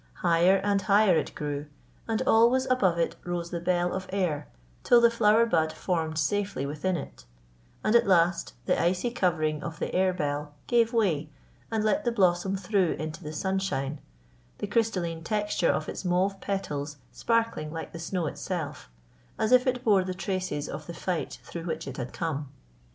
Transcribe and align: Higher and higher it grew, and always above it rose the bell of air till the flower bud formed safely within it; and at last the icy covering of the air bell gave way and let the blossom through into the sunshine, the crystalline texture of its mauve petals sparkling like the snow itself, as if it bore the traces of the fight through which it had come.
Higher 0.23 0.55
and 0.63 0.81
higher 0.81 1.15
it 1.15 1.35
grew, 1.35 1.67
and 2.07 2.23
always 2.25 2.65
above 2.71 2.97
it 2.97 3.15
rose 3.23 3.51
the 3.51 3.59
bell 3.59 3.93
of 3.93 4.07
air 4.11 4.47
till 4.83 4.99
the 4.99 5.11
flower 5.11 5.45
bud 5.45 5.71
formed 5.71 6.17
safely 6.17 6.65
within 6.65 6.97
it; 6.97 7.25
and 7.83 7.95
at 7.95 8.07
last 8.07 8.53
the 8.65 8.81
icy 8.81 9.11
covering 9.11 9.61
of 9.61 9.77
the 9.77 9.93
air 9.93 10.11
bell 10.11 10.55
gave 10.65 10.91
way 10.91 11.29
and 11.69 11.83
let 11.83 12.03
the 12.03 12.11
blossom 12.11 12.55
through 12.57 12.93
into 12.93 13.23
the 13.23 13.31
sunshine, 13.31 13.99
the 14.57 14.65
crystalline 14.65 15.23
texture 15.23 15.69
of 15.69 15.87
its 15.87 16.03
mauve 16.03 16.39
petals 16.41 16.97
sparkling 17.11 17.71
like 17.71 17.91
the 17.93 17.99
snow 17.99 18.25
itself, 18.25 18.89
as 19.37 19.51
if 19.51 19.67
it 19.67 19.83
bore 19.83 20.03
the 20.03 20.15
traces 20.15 20.67
of 20.67 20.87
the 20.87 20.95
fight 20.95 21.37
through 21.43 21.65
which 21.65 21.87
it 21.87 21.97
had 21.97 22.11
come. 22.11 22.49